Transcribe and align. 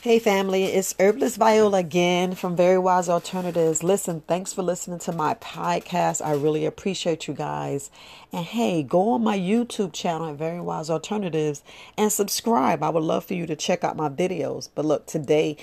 Hey 0.00 0.20
family, 0.20 0.62
it's 0.62 0.94
Herbalist 1.00 1.38
Viola 1.38 1.78
again 1.78 2.36
from 2.36 2.54
Very 2.54 2.78
Wise 2.78 3.08
Alternatives. 3.08 3.82
Listen, 3.82 4.20
thanks 4.28 4.52
for 4.52 4.62
listening 4.62 5.00
to 5.00 5.10
my 5.10 5.34
podcast. 5.34 6.24
I 6.24 6.34
really 6.34 6.64
appreciate 6.64 7.26
you 7.26 7.34
guys. 7.34 7.90
And 8.32 8.44
hey, 8.44 8.84
go 8.84 9.08
on 9.08 9.24
my 9.24 9.36
YouTube 9.36 9.92
channel 9.92 10.30
at 10.30 10.36
Very 10.36 10.60
Wise 10.60 10.88
Alternatives 10.88 11.64
and 11.96 12.12
subscribe. 12.12 12.80
I 12.84 12.90
would 12.90 13.02
love 13.02 13.24
for 13.24 13.34
you 13.34 13.44
to 13.46 13.56
check 13.56 13.82
out 13.82 13.96
my 13.96 14.08
videos. 14.08 14.68
But 14.72 14.84
look, 14.84 15.06
today, 15.06 15.56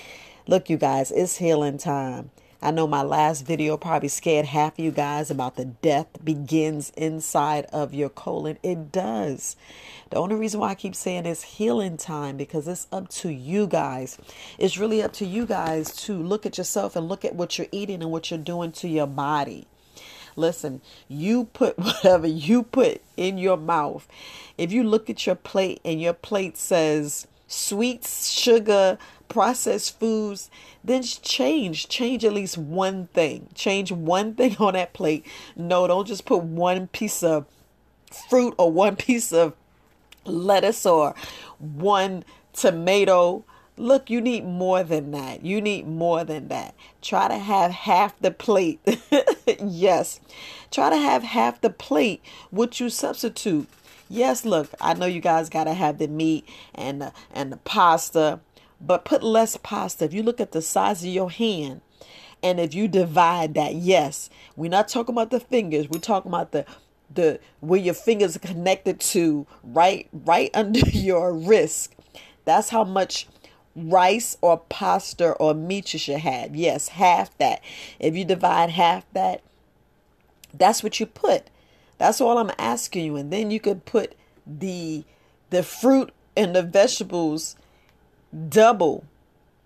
look, 0.46 0.68
you 0.68 0.76
guys, 0.76 1.10
it's 1.12 1.38
healing 1.38 1.78
time. 1.78 2.30
I 2.62 2.70
know 2.70 2.86
my 2.86 3.02
last 3.02 3.46
video 3.46 3.76
probably 3.76 4.08
scared 4.08 4.46
half 4.46 4.78
of 4.78 4.84
you 4.84 4.90
guys 4.90 5.30
about 5.30 5.56
the 5.56 5.66
death 5.66 6.06
begins 6.24 6.90
inside 6.96 7.66
of 7.66 7.92
your 7.92 8.08
colon. 8.08 8.58
It 8.62 8.90
does. 8.90 9.56
The 10.10 10.16
only 10.16 10.36
reason 10.36 10.60
why 10.60 10.70
I 10.70 10.74
keep 10.74 10.94
saying 10.94 11.26
it's 11.26 11.42
healing 11.42 11.96
time 11.96 12.36
because 12.36 12.66
it's 12.66 12.86
up 12.90 13.08
to 13.08 13.28
you 13.28 13.66
guys. 13.66 14.18
It's 14.58 14.78
really 14.78 15.02
up 15.02 15.12
to 15.14 15.26
you 15.26 15.44
guys 15.44 15.94
to 16.04 16.14
look 16.14 16.46
at 16.46 16.56
yourself 16.56 16.96
and 16.96 17.08
look 17.08 17.24
at 17.24 17.34
what 17.34 17.58
you're 17.58 17.68
eating 17.72 18.02
and 18.02 18.10
what 18.10 18.30
you're 18.30 18.38
doing 18.38 18.72
to 18.72 18.88
your 18.88 19.06
body. 19.06 19.66
Listen, 20.34 20.80
you 21.08 21.44
put 21.44 21.78
whatever 21.78 22.26
you 22.26 22.62
put 22.62 23.02
in 23.16 23.36
your 23.36 23.56
mouth. 23.56 24.08
If 24.56 24.72
you 24.72 24.82
look 24.82 25.10
at 25.10 25.26
your 25.26 25.36
plate 25.36 25.80
and 25.84 26.00
your 26.00 26.14
plate 26.14 26.56
says 26.56 27.26
sweets, 27.48 28.30
sugar, 28.30 28.98
processed 29.28 29.98
foods, 29.98 30.50
then 30.82 31.02
change. 31.02 31.88
Change 31.88 32.24
at 32.24 32.32
least 32.32 32.58
one 32.58 33.06
thing. 33.08 33.48
Change 33.54 33.92
one 33.92 34.34
thing 34.34 34.56
on 34.60 34.74
that 34.74 34.92
plate. 34.92 35.24
No, 35.56 35.86
don't 35.86 36.06
just 36.06 36.26
put 36.26 36.42
one 36.42 36.88
piece 36.88 37.22
of 37.22 37.46
fruit 38.28 38.54
or 38.58 38.70
one 38.70 38.96
piece 39.06 39.32
of 39.32 39.54
lettuce 40.24 40.86
or 40.86 41.14
one 41.58 42.24
tomato. 42.52 43.44
Look, 43.78 44.08
you 44.08 44.20
need 44.22 44.46
more 44.46 44.82
than 44.82 45.10
that. 45.10 45.44
You 45.44 45.60
need 45.60 45.86
more 45.86 46.24
than 46.24 46.48
that. 46.48 46.74
Try 47.02 47.28
to 47.28 47.36
have 47.36 47.70
half 47.70 48.18
the 48.20 48.30
plate. 48.30 48.80
yes. 49.62 50.20
Try 50.70 50.90
to 50.90 50.96
have 50.96 51.22
half 51.22 51.60
the 51.60 51.70
plate 51.70 52.22
what 52.50 52.80
you 52.80 52.88
substitute. 52.88 53.68
Yes, 54.08 54.44
look, 54.44 54.70
I 54.80 54.94
know 54.94 55.06
you 55.06 55.20
guys 55.20 55.48
got 55.48 55.64
to 55.64 55.74
have 55.74 55.98
the 55.98 56.06
meat 56.06 56.48
and 56.74 57.02
the, 57.02 57.12
and 57.34 57.50
the 57.50 57.56
pasta, 57.56 58.40
but 58.80 59.04
put 59.04 59.22
less 59.22 59.56
pasta. 59.56 60.04
If 60.04 60.14
you 60.14 60.22
look 60.22 60.40
at 60.40 60.52
the 60.52 60.62
size 60.62 61.02
of 61.02 61.08
your 61.08 61.30
hand, 61.30 61.80
and 62.42 62.60
if 62.60 62.74
you 62.74 62.88
divide 62.88 63.54
that, 63.54 63.74
yes, 63.74 64.30
we're 64.56 64.70
not 64.70 64.88
talking 64.88 65.14
about 65.14 65.30
the 65.30 65.40
fingers. 65.40 65.88
We're 65.88 66.00
talking 66.00 66.30
about 66.30 66.52
the 66.52 66.64
the 67.12 67.38
where 67.60 67.80
your 67.80 67.94
fingers 67.94 68.36
are 68.36 68.40
connected 68.40 68.98
to 69.00 69.46
right 69.62 70.08
right 70.12 70.50
under 70.54 70.80
your 70.80 71.32
wrist. 71.32 71.94
That's 72.44 72.68
how 72.68 72.84
much 72.84 73.26
rice 73.74 74.36
or 74.40 74.58
pasta 74.58 75.32
or 75.32 75.54
meat 75.54 75.92
you 75.92 75.98
should 75.98 76.18
have. 76.18 76.56
Yes, 76.56 76.88
half 76.88 77.36
that. 77.38 77.62
If 77.98 78.16
you 78.16 78.24
divide 78.24 78.70
half 78.70 79.04
that, 79.12 79.42
that's 80.54 80.82
what 80.82 80.98
you 80.98 81.06
put. 81.06 81.48
That's 81.98 82.20
all 82.20 82.38
I'm 82.38 82.52
asking 82.58 83.04
you. 83.04 83.16
And 83.16 83.32
then 83.32 83.50
you 83.50 83.60
could 83.60 83.84
put 83.84 84.14
the 84.46 85.04
the 85.50 85.62
fruit 85.62 86.12
and 86.36 86.54
the 86.54 86.62
vegetables 86.62 87.56
double. 88.48 89.04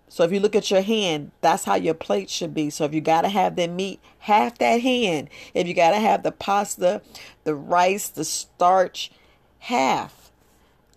So 0.09 0.23
if 0.23 0.31
you 0.31 0.39
look 0.39 0.55
at 0.55 0.69
your 0.69 0.81
hand, 0.81 1.31
that's 1.39 1.63
how 1.63 1.75
your 1.75 1.93
plate 1.93 2.29
should 2.29 2.53
be. 2.53 2.69
So 2.69 2.83
if 2.83 2.93
you 2.93 2.99
got 2.99 3.21
to 3.21 3.29
have 3.29 3.55
the 3.55 3.67
meat, 3.67 3.99
half 4.19 4.57
that 4.57 4.81
hand. 4.81 5.29
If 5.53 5.67
you 5.67 5.73
got 5.73 5.91
to 5.91 5.99
have 5.99 6.23
the 6.23 6.33
pasta, 6.33 7.01
the 7.45 7.55
rice, 7.55 8.09
the 8.09 8.25
starch, 8.25 9.11
half. 9.59 10.31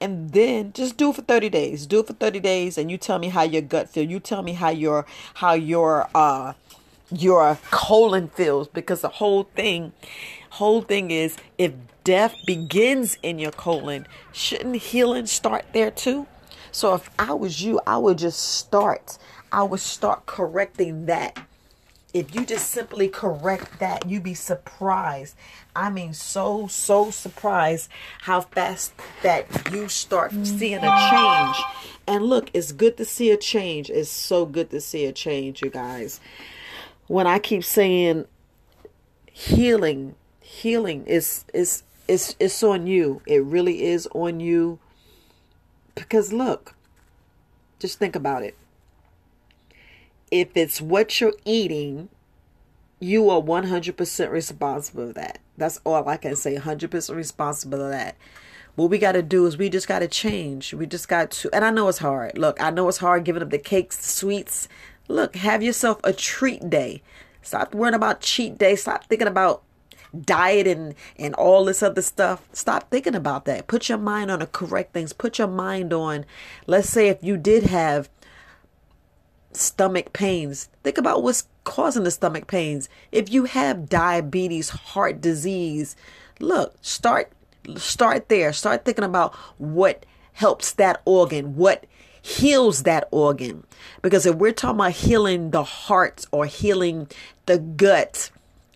And 0.00 0.33
then 0.33 0.72
just 0.72 0.97
do 0.97 1.11
it 1.11 1.17
for 1.17 1.22
30 1.22 1.48
days. 1.48 1.86
Do 1.86 2.00
it 2.00 2.08
for 2.08 2.12
30 2.12 2.41
days 2.41 2.77
and 2.77 2.91
you 2.91 2.98
tell 2.98 3.19
me 3.19 3.28
how 3.28 3.42
your 3.42 3.62
gut 3.62 3.89
feel. 3.89 4.11
You 4.11 4.19
tell 4.19 4.42
me 4.42 4.55
how 4.55 4.70
your 4.70 5.06
how 5.34 5.55
your 5.55 6.08
uh 6.14 6.55
your 7.11 7.58
colon 7.70 8.28
feels 8.28 8.67
because 8.67 9.02
the 9.02 9.08
whole 9.08 9.45
thing 9.55 9.92
whole 10.51 10.83
thing 10.83 11.11
is 11.11 11.36
if 11.58 11.73
death 12.02 12.34
begins 12.46 13.17
in 13.23 13.39
your 13.39 13.51
colon, 13.52 14.07
shouldn't 14.33 14.77
healing 14.77 15.27
start 15.27 15.64
there 15.73 15.90
too? 15.90 16.27
So 16.74 16.95
if 16.95 17.08
I 17.20 17.35
was 17.35 17.62
you, 17.62 17.80
I 17.86 17.98
would 17.98 18.18
just 18.18 18.40
start. 18.40 19.17
I 19.52 19.62
would 19.62 19.79
start 19.79 20.27
correcting 20.27 21.07
that. 21.07 21.39
If 22.12 22.35
you 22.35 22.45
just 22.45 22.70
simply 22.70 23.07
correct 23.07 23.79
that, 23.79 24.08
you'd 24.08 24.24
be 24.24 24.35
surprised. 24.35 25.36
I 25.77 25.89
mean, 25.89 26.14
so, 26.14 26.67
so 26.67 27.13
surprised 27.13 27.89
how 28.23 28.40
fast 28.40 28.92
that 29.23 29.46
you 29.73 29.89
start 29.89 30.33
seeing 30.42 30.83
a 30.83 31.11
change. 31.11 31.57
And 32.08 32.24
look, 32.24 32.51
it's 32.52 32.73
good 32.73 32.96
to 32.96 33.05
see 33.05 33.30
a 33.30 33.36
change. 33.36 33.89
It's 33.89 34.11
so 34.11 34.45
good 34.45 34.70
to 34.70 34.80
see 34.80 35.05
a 35.05 35.13
change, 35.13 35.63
you 35.63 35.70
guys. 35.70 36.18
When 37.07 37.29
I 37.29 37.39
keep 37.39 37.63
saying 37.63 38.27
healing, 39.30 40.17
healing 40.40 41.07
is 41.07 41.45
is 41.55 41.84
is 42.08 42.34
it's 42.40 42.64
on 42.64 42.89
you. 42.89 43.23
It 43.27 43.45
really 43.45 43.84
is 43.84 44.08
on 44.13 44.40
you. 44.40 44.80
Because 45.95 46.33
look, 46.33 46.75
just 47.79 47.99
think 47.99 48.17
about 48.17 48.43
it. 48.43 48.57
If 50.31 50.49
it's 50.57 50.81
what 50.81 51.21
you're 51.21 51.35
eating, 51.45 52.09
you 52.99 53.29
are 53.31 53.41
100% 53.41 54.31
responsible 54.31 55.09
for 55.09 55.13
that. 55.13 55.39
That's 55.57 55.81
all 55.85 56.09
I 56.09 56.17
can 56.17 56.37
say. 56.37 56.57
100% 56.57 57.15
responsible 57.15 57.79
for 57.79 57.89
that. 57.91 58.17
What 58.77 58.91
we 58.91 58.99
got 58.99 59.13
to 59.13 59.23
do 59.23 59.47
is 59.47 59.57
we 59.57 59.69
just 59.69 59.87
got 59.87 60.01
to 60.01 60.09
change. 60.09 60.75
We 60.75 60.87
just 60.87 61.09
got 61.09 61.31
to, 61.31 61.55
and 61.55 61.65
I 61.65 61.71
know 61.71 61.89
it's 61.89 61.99
hard. 61.99 62.37
Look, 62.37 62.61
I 62.61 62.71
know 62.71 62.89
it's 62.89 62.99
hard 62.99 63.25
giving 63.25 63.43
up 63.43 63.51
the 63.51 63.59
cakes, 63.59 63.97
the 63.97 64.09
sweets. 64.09 64.69
Look, 65.07 65.37
have 65.37 65.63
yourself 65.63 66.01
a 66.03 66.13
treat 66.13 66.69
day. 66.69 67.03
Stop 67.43 67.75
worrying 67.75 67.95
about 67.95 68.21
cheat 68.21 68.59
day. 68.59 68.75
Stop 68.75 69.05
thinking 69.05 69.29
about 69.29 69.63
diet 70.23 70.67
and 70.67 70.95
and 71.19 71.35
all 71.35 71.64
this 71.64 71.83
other 71.83 72.02
stuff 72.02 72.48
stop 72.52 72.91
thinking 72.91 73.14
about 73.14 73.45
that. 73.45 73.67
Put 73.67 73.89
your 73.89 73.98
mind 73.98 74.30
on 74.30 74.41
the 74.41 74.47
correct 74.47 74.92
things. 74.92 75.13
Put 75.13 75.39
your 75.39 75.48
mind 75.48 75.92
on 75.92 76.25
let's 76.67 76.89
say 76.89 77.08
if 77.08 77.19
you 77.23 77.36
did 77.36 77.64
have 77.64 78.08
stomach 79.52 80.13
pains 80.13 80.69
think 80.83 80.98
about 80.98 81.23
what's 81.23 81.47
causing 81.64 82.05
the 82.05 82.11
stomach 82.11 82.47
pains. 82.47 82.89
If 83.13 83.33
you 83.33 83.45
have 83.45 83.89
diabetes 83.89 84.70
heart 84.70 85.20
disease 85.20 85.97
look 86.41 86.75
start 86.83 87.33
start 87.77 88.29
there. 88.29 88.52
Start 88.52 88.85
thinking 88.85 89.05
about 89.05 89.35
what 89.58 90.05
helps 90.35 90.73
that 90.73 91.01
organ 91.05 91.57
what 91.57 91.86
heals 92.25 92.85
that 92.85 93.07
organ. 93.11 93.64
Because 94.01 94.25
if 94.25 94.36
we're 94.36 94.52
talking 94.52 94.77
about 94.81 94.92
healing 94.92 95.51
the 95.51 95.63
heart 95.63 96.25
or 96.33 96.46
healing 96.46 97.08
the 97.46 97.58
gut 97.58 98.31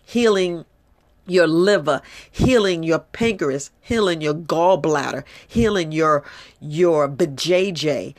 healing 0.05 0.65
your 1.29 1.47
liver, 1.47 2.01
healing 2.31 2.83
your 2.83 3.01
pancreas, 3.01 3.71
healing 3.81 4.21
your 4.21 4.35
gallbladder, 4.35 5.25
healing 5.47 5.93
your 5.93 6.25
your 6.61 7.09
BJJ. 7.09 8.15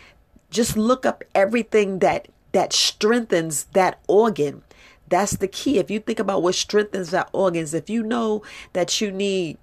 Just 0.49 0.77
look 0.77 1.05
up 1.05 1.23
everything 1.35 1.99
that 1.99 2.27
that 2.51 2.73
strengthens 2.73 3.65
that 3.73 3.99
organ. 4.07 4.63
That's 5.07 5.37
the 5.37 5.47
key. 5.47 5.79
If 5.79 5.89
you 5.89 5.99
think 5.99 6.19
about 6.19 6.43
what 6.43 6.55
strengthens 6.55 7.11
that 7.11 7.29
organs, 7.33 7.73
if 7.73 7.89
you 7.89 8.03
know 8.03 8.43
that 8.73 9.01
you 9.01 9.11
need 9.11 9.57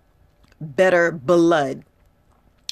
better 0.60 1.12
blood, 1.12 1.84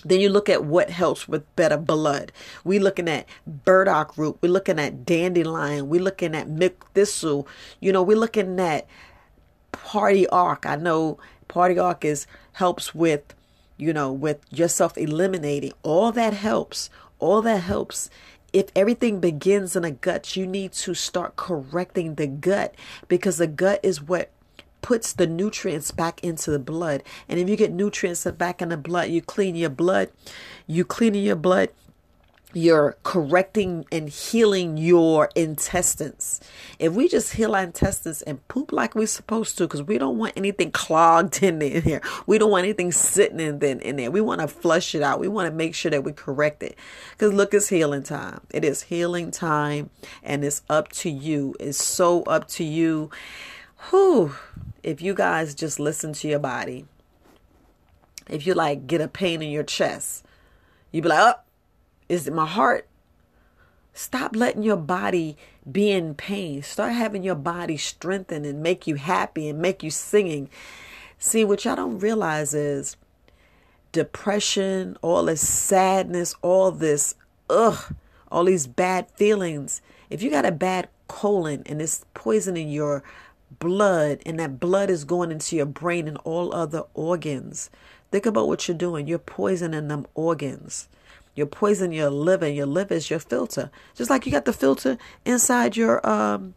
then 0.05 0.21
you 0.21 0.29
look 0.29 0.49
at 0.49 0.65
what 0.65 0.91
helps 0.91 1.27
with 1.27 1.57
better 1.57 1.79
blood. 1.79 2.31
We 2.63 2.79
looking 2.79 3.09
at 3.09 3.27
burdock 3.47 4.17
root. 4.19 4.39
We're 4.41 4.53
looking 4.53 4.79
at 4.79 5.07
dandelion. 5.07 5.89
We're 5.89 6.03
looking 6.03 6.35
at 6.35 6.49
milk 6.49 6.87
thistle. 6.95 7.49
You 7.81 7.93
know, 7.93 8.03
we're 8.03 8.19
looking 8.19 8.61
at 8.61 8.87
pau 9.77 10.13
d'arco. 10.13 10.69
I 10.69 10.77
know 10.77 11.19
pau 11.49 11.69
d'arco 11.69 12.09
is 12.09 12.27
helps 12.55 12.95
with, 12.95 13.35
you 13.77 13.93
know, 13.93 14.13
with 14.13 14.41
yourself 14.51 14.97
eliminating. 14.97 15.73
All 15.83 16.13
that 16.13 16.35
helps. 16.35 16.91
All 17.19 17.43
that 17.43 17.63
helps. 17.63 18.11
If 18.53 18.67
everything 18.77 19.19
begins 19.19 19.75
in 19.75 19.85
a 19.85 19.91
gut, 19.91 20.37
you 20.37 20.47
need 20.47 20.73
to 20.73 20.95
start 20.95 21.37
correcting 21.37 22.15
the 22.15 22.29
gut 22.29 22.75
because 23.09 23.39
the 23.39 23.49
gut 23.49 23.81
is 23.83 24.01
what 24.01 24.31
puts 24.81 25.15
the 25.15 25.27
nutrients 25.27 25.91
back 25.91 26.23
into 26.23 26.51
the 26.51 26.59
blood. 26.59 27.03
And 27.29 27.41
if 27.41 27.49
you 27.49 27.57
get 27.57 27.73
nutrients 27.73 28.25
back 28.27 28.61
in 28.61 28.69
the 28.69 28.77
blood, 28.77 29.09
you 29.09 29.23
clean 29.23 29.57
your 29.57 29.71
blood, 29.71 30.11
you 30.67 30.85
clean 30.85 31.15
your 31.15 31.37
blood, 31.37 31.71
you're 32.55 32.97
correcting 33.03 33.85
and 33.91 34.09
healing 34.09 34.77
your 34.77 35.31
intestines. 35.35 36.41
If 36.79 36.93
we 36.93 37.09
just 37.09 37.35
heal 37.35 37.55
our 37.55 37.63
intestines 37.63 38.23
and 38.23 38.47
poop 38.49 38.73
like 38.73 38.95
we're 38.95 39.07
supposed 39.07 39.59
to, 39.59 39.65
because 39.65 39.83
we 39.83 39.99
don't 39.99 40.19
want 40.19 40.35
anything 40.37 40.71
clogged 40.71 41.43
in 41.43 41.59
there, 41.59 42.01
we 42.27 42.39
don't 42.39 42.51
want 42.51 42.65
anything 42.65 42.93
sitting 42.93 43.41
in, 43.41 43.61
in 43.63 43.97
there. 43.97 44.11
We 44.11 44.21
want 44.21 44.41
to 44.41 44.49
flush 44.49 44.95
it 44.95 45.03
out. 45.03 45.21
We 45.21 45.29
want 45.29 45.51
to 45.51 45.55
make 45.55 45.75
sure 45.75 45.91
that 45.91 46.05
we 46.05 46.13
correct 46.13 46.63
it. 46.63 46.77
Because 47.13 47.33
look, 47.33 47.55
it's 47.55 47.69
healing 47.69 48.03
time. 48.03 48.41
It 48.51 48.65
is 48.65 48.83
healing 48.83 49.31
time, 49.31 49.91
and 50.23 50.45
it's 50.45 50.63
up 50.69 50.91
to 50.93 51.11
you. 51.11 51.55
It's 51.59 51.83
so 51.83 52.23
up 52.23 52.49
to 52.49 52.65
you. 52.65 53.11
Whew. 53.91 54.35
If 54.83 55.01
you 55.01 55.15
guys 55.15 55.55
just 55.55 55.81
listen 55.81 56.13
to 56.15 56.29
your 56.29 56.39
body, 56.39 56.87
if 58.29 58.47
you 58.47 58.55
like 58.55 58.87
get 58.87 59.01
a 59.01 59.09
pain 59.09 59.43
in 59.43 59.51
your 59.51 59.63
chest, 59.63 60.25
you 60.93 61.03
be 61.03 61.09
like, 61.09 61.37
oh, 61.37 61.41
is 62.09 62.27
it 62.27 62.35
my 62.35 62.47
heart? 62.47 62.89
Stop 63.93 64.35
letting 64.35 64.63
your 64.63 64.77
body 64.77 65.37
be 65.71 65.91
in 65.91 66.15
pain. 66.15 66.63
Start 66.63 66.93
having 66.93 67.23
your 67.23 67.37
body 67.37 67.77
strengthen 67.77 68.45
and 68.45 68.63
make 68.63 68.87
you 68.87 68.97
happy 68.97 69.49
and 69.49 69.61
make 69.61 69.83
you 69.83 69.91
singing. 69.91 70.51
See, 71.19 71.45
what 71.45 71.65
y'all 71.65 71.77
don't 71.77 72.01
realize 72.01 72.55
is 72.55 72.97
depression, 73.93 74.97
all 75.01 75.25
this 75.25 75.49
sadness, 75.49 76.35
all 76.43 76.73
this, 76.73 77.15
ugh, 77.49 77.95
all 78.31 78.45
these 78.45 78.67
bad 78.67 79.09
feelings. 79.13 79.81
If 80.11 80.23
you 80.23 80.31
got 80.31 80.45
a 80.45 80.53
bad 80.53 80.89
colon 81.07 81.63
and 81.67 81.81
it's 81.81 82.05
poisoning 82.15 82.69
your 82.69 83.05
blood 83.61 84.19
and 84.27 84.41
that 84.41 84.59
blood 84.59 84.91
is 84.91 85.05
going 85.05 85.31
into 85.31 85.55
your 85.55 85.67
brain 85.67 86.09
and 86.09 86.19
all 86.25 86.53
other 86.53 86.83
organs, 86.95 87.71
think 88.11 88.27
about 88.27 88.49
what 88.49 88.67
you're 88.67 88.77
doing. 88.77 89.07
You're 89.07 89.19
poisoning 89.19 89.87
them 89.87 90.07
organs. 90.15 90.89
You're 91.35 91.47
poisoning 91.47 91.99
your 91.99 92.11
liver. 92.11 92.47
and 92.47 92.57
Your 92.57 92.67
liver 92.67 92.95
is 92.95 93.11
your 93.11 93.19
filter. 93.19 93.71
Just 93.95 94.11
like 94.11 94.27
you 94.27 94.33
got 94.33 94.45
the 94.45 94.53
filter 94.53 94.99
inside 95.25 95.77
your 95.77 96.05
um 96.09 96.55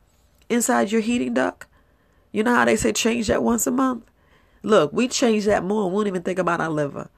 inside 0.50 0.92
your 0.92 1.02
heating 1.02 1.34
duct. 1.34 1.66
You 2.32 2.44
know 2.44 2.54
how 2.54 2.66
they 2.66 2.76
say 2.76 2.92
change 2.94 3.28
that 3.28 3.44
once 3.44 3.66
a 3.68 3.72
month? 3.72 4.04
Look, 4.64 4.92
we 4.94 5.08
change 5.08 5.46
that 5.46 5.64
more. 5.64 5.88
We 5.88 5.96
won't 5.96 6.08
even 6.08 6.24
think 6.24 6.40
about 6.40 6.62
our 6.62 6.70
liver. 6.70 7.10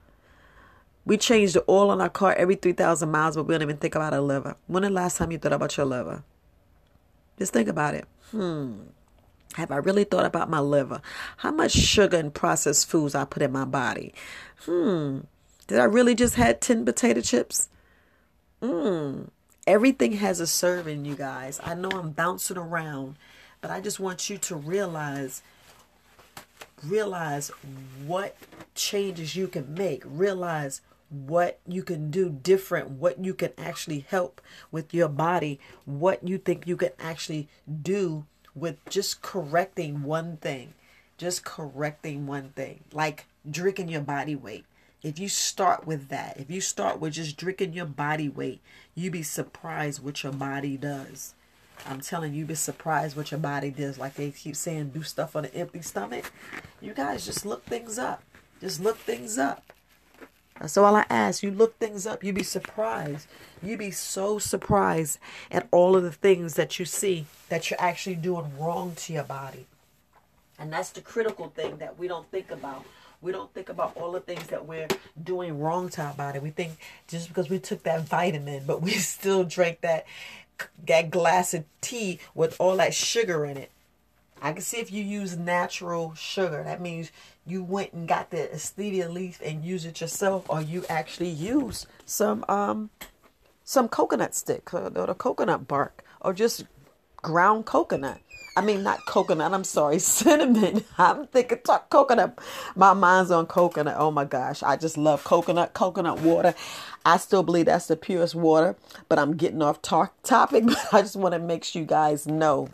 We 1.06 1.17
change 1.17 1.53
the 1.53 1.63
oil 1.67 1.89
on 1.89 2.01
our 2.01 2.09
car 2.09 2.33
every 2.33 2.56
3,000 2.56 3.09
miles, 3.09 3.35
but 3.35 3.44
we 3.47 3.53
don't 3.56 3.63
even 3.63 3.77
think 3.77 3.95
about 3.95 4.13
our 4.13 4.21
liver. 4.21 4.56
When 4.67 4.83
the 4.83 4.89
last 4.89 5.17
time 5.17 5.31
you 5.31 5.39
thought 5.39 5.53
about 5.53 5.75
your 5.75 5.85
liver? 5.88 6.23
Just 7.39 7.53
think 7.53 7.67
about 7.67 7.95
it. 7.95 8.06
Hmm. 8.31 8.73
Have 9.56 9.71
I 9.71 9.77
really 9.77 10.03
thought 10.03 10.25
about 10.25 10.50
my 10.50 10.59
liver? 10.59 11.01
How 11.38 11.51
much 11.51 11.71
sugar 11.71 12.17
and 12.17 12.33
processed 12.33 12.88
foods 12.88 13.15
I 13.15 13.25
put 13.25 13.41
in 13.41 13.51
my 13.51 13.65
body? 13.65 14.13
Hmm. 14.65 15.21
Did 15.69 15.77
I 15.77 15.83
really 15.83 16.16
just 16.16 16.33
had 16.33 16.62
10 16.62 16.83
potato 16.83 17.21
chips? 17.21 17.69
Hmm. 18.60 19.25
Everything 19.68 20.13
has 20.13 20.39
a 20.39 20.48
serving, 20.48 21.06
you 21.06 21.13
guys. 21.13 21.60
I 21.63 21.75
know 21.75 21.89
I'm 21.89 22.10
bouncing 22.10 22.57
around, 22.57 23.18
but 23.62 23.69
I 23.69 23.80
just 23.80 24.00
want 24.00 24.31
you 24.31 24.39
to 24.39 24.56
realize 24.56 25.44
realize 26.83 27.50
what 28.04 28.36
changes 28.74 29.36
you 29.36 29.48
can 29.48 29.75
make. 29.75 30.01
Realize 30.07 30.81
what 31.12 31.60
you 31.68 31.83
can 31.83 32.10
do 32.10 32.31
different, 32.31 32.89
what 32.89 33.24
you 33.24 33.36
can 33.36 33.51
actually 33.56 34.07
help 34.10 34.42
with 34.71 34.92
your 34.92 35.07
body, 35.07 35.60
what 35.86 36.27
you 36.27 36.39
think 36.39 36.66
you 36.66 36.77
can 36.77 36.94
actually 36.98 37.48
do 37.83 38.25
with 38.56 38.83
just 38.89 39.21
correcting 39.21 40.01
one 40.01 40.38
thing. 40.38 40.74
Just 41.19 41.45
correcting 41.45 42.25
one 42.25 42.50
thing, 42.56 42.86
like 42.92 43.27
drinking 43.48 43.89
your 43.89 44.01
body 44.01 44.36
weight. 44.36 44.66
If 45.01 45.17
you 45.17 45.29
start 45.29 45.87
with 45.87 46.09
that, 46.09 46.37
if 46.37 46.51
you 46.51 46.59
start 46.59 46.99
with 46.99 47.13
just 47.13 47.37
drinking 47.37 47.73
your 47.73 47.85
body 47.85 48.27
weight, 48.27 48.59
you 48.95 49.09
be 49.09 49.23
surprised 49.23 50.03
what 50.03 50.23
your 50.23 50.33
body 50.33 50.75
does. 50.75 51.33
I'm 51.85 52.01
telling 52.01 52.33
you, 52.33 52.39
you 52.39 52.45
be 52.45 52.55
surprised 52.55 53.15
what 53.15 53.31
your 53.31 53.39
body 53.39 53.71
does. 53.71 53.97
Like 53.97 54.15
they 54.15 54.31
keep 54.31 54.57
saying, 54.57 54.89
do 54.89 55.03
stuff 55.03 55.37
on 55.37 55.45
an 55.45 55.51
empty 55.53 55.81
stomach. 55.81 56.33
You 56.81 56.93
guys 56.93 57.25
just 57.25 57.45
look 57.45 57.63
things 57.65 57.97
up. 57.97 58.23
Just 58.59 58.81
look 58.81 58.97
things 58.97 59.37
up. 59.37 59.71
That's 60.59 60.75
all 60.75 60.93
I 60.93 61.05
ask. 61.09 61.41
You 61.41 61.51
look 61.51 61.79
things 61.79 62.05
up. 62.05 62.21
You 62.21 62.33
be 62.33 62.43
surprised. 62.43 63.29
You 63.63 63.77
be 63.77 63.91
so 63.91 64.39
surprised 64.39 65.17
at 65.49 65.69
all 65.71 65.95
of 65.95 66.03
the 66.03 66.11
things 66.11 66.55
that 66.55 66.77
you 66.77 66.83
see 66.83 67.25
that 67.47 67.69
you're 67.69 67.81
actually 67.81 68.15
doing 68.15 68.51
wrong 68.59 68.93
to 68.95 69.13
your 69.13 69.23
body. 69.23 69.67
And 70.57 70.73
that's 70.73 70.89
the 70.89 70.99
critical 70.99 71.47
thing 71.47 71.77
that 71.77 71.97
we 71.97 72.09
don't 72.09 72.29
think 72.29 72.51
about. 72.51 72.83
We 73.21 73.31
don't 73.31 73.54
think 73.54 73.69
about 73.69 73.98
all 73.98 74.13
the 74.13 74.21
things 74.21 74.48
that 74.48 74.66
we're 74.66 74.88
doing 75.21 75.60
wrong 75.60 75.89
to 75.89 76.01
our 76.01 76.13
body. 76.13 76.39
We 76.39 76.51
think 76.51 76.77
just 77.07 77.27
because 77.27 77.50
we 77.50 77.60
took 77.60 77.83
that 77.83 78.04
vitamin, 78.04 78.63
but 78.66 78.81
we 78.81 78.92
still 79.16 79.44
drank 79.44 79.81
that 79.81 80.06
that 80.88 81.10
glass 81.10 81.54
of 81.54 81.63
tea 81.81 82.19
with 82.36 82.60
all 82.60 82.77
that 82.77 82.94
sugar 82.94 83.45
in 83.45 83.57
it. 83.57 83.71
I 84.42 84.54
can 84.54 84.62
see 84.62 84.77
if 84.77 84.92
you 84.92 85.04
use 85.04 85.38
natural 85.38 86.13
sugar. 86.16 86.63
That 86.63 86.81
means 86.81 87.12
you 87.45 87.63
went 87.63 87.94
and 87.94 88.07
got 88.07 88.30
the 88.30 88.50
stevia 88.54 89.12
leaf 89.12 89.42
and 89.44 89.66
use 89.66 89.86
it 89.86 90.00
yourself, 90.00 90.45
or 90.50 90.62
you 90.62 90.86
actually 90.89 91.30
use 91.30 91.86
some 92.06 92.45
um 92.48 92.89
some 93.63 93.88
coconut 93.88 94.33
stick 94.33 94.74
or, 94.74 94.86
or 94.95 95.07
the 95.07 95.13
coconut 95.13 95.68
bark, 95.68 96.04
or 96.21 96.33
just 96.33 96.66
ground 97.18 97.66
coconut. 97.66 98.19
I 98.59 98.61
mean, 98.61 98.83
not 98.83 99.06
coconut. 99.06 99.53
I'm 99.53 99.63
sorry, 99.63 100.00
cinnamon. 100.17 100.83
I'm 100.97 101.27
thinking 101.27 101.59
talk 101.63 101.89
coconut. 101.89 102.38
My 102.75 102.94
mind's 102.94 103.31
on 103.31 103.45
coconut. 103.45 103.95
Oh 103.97 104.11
my 104.11 104.25
gosh, 104.25 104.61
I 104.63 104.75
just 104.75 104.97
love 104.97 105.23
coconut. 105.23 105.73
Coconut 105.73 106.19
water. 106.19 106.53
I 107.06 107.15
still 107.17 107.41
believe 107.41 107.67
that's 107.67 107.88
the 107.88 107.95
purest 107.95 108.35
water. 108.35 108.75
But 109.07 109.17
I'm 109.17 109.38
getting 109.38 109.61
off 109.61 109.81
topic. 109.81 110.65
But 110.67 110.94
I 110.94 111.01
just 111.01 111.15
want 111.15 111.33
to 111.33 111.39
make 111.39 111.63
sure 111.63 111.81
you 111.81 111.88
guys 111.88 112.27
know 112.27 112.67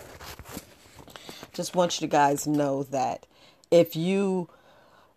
just 1.53 1.75
want 1.75 2.01
you 2.01 2.07
guys 2.07 2.45
know 2.45 2.83
that 2.83 3.25
if 3.71 3.95
you 3.95 4.49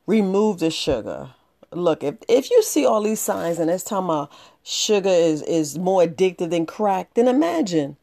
remove 0.06 0.60
the 0.60 0.70
sugar, 0.70 1.30
look, 1.72 2.02
if, 2.02 2.16
if 2.28 2.50
you 2.50 2.62
see 2.62 2.86
all 2.86 3.02
these 3.02 3.20
signs 3.20 3.58
and 3.58 3.70
it's 3.70 3.84
talking 3.84 4.04
about 4.06 4.32
sugar 4.62 5.08
is, 5.08 5.42
is 5.42 5.78
more 5.78 6.02
addictive 6.02 6.50
than 6.50 6.66
crack, 6.66 7.14
then 7.14 7.26
imagine. 7.26 7.96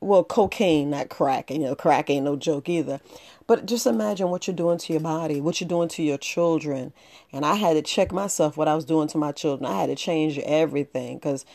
Well, 0.00 0.24
cocaine, 0.24 0.90
not 0.90 1.08
crack, 1.08 1.50
and 1.50 1.62
you 1.62 1.68
know, 1.68 1.74
crack 1.74 2.10
ain't 2.10 2.24
no 2.24 2.36
joke 2.36 2.68
either. 2.68 3.00
But 3.46 3.66
just 3.66 3.86
imagine 3.86 4.30
what 4.30 4.46
you're 4.46 4.56
doing 4.56 4.78
to 4.78 4.92
your 4.92 5.00
body, 5.00 5.40
what 5.40 5.60
you're 5.60 5.68
doing 5.68 5.88
to 5.90 6.02
your 6.02 6.18
children. 6.18 6.92
And 7.32 7.46
I 7.46 7.54
had 7.54 7.74
to 7.74 7.82
check 7.82 8.12
myself 8.12 8.56
what 8.56 8.68
I 8.68 8.74
was 8.74 8.84
doing 8.84 9.08
to 9.08 9.18
my 9.18 9.32
children. 9.32 9.70
I 9.70 9.80
had 9.80 9.86
to 9.86 9.94
change 9.94 10.38
everything 10.40 11.16
because, 11.16 11.46